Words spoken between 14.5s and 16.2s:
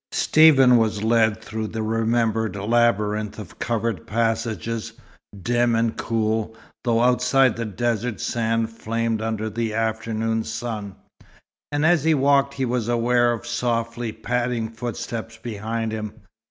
footsteps behind him.